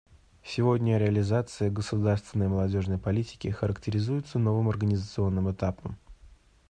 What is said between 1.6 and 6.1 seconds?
государственной молодежной политики характеризуется новым организационным этапом.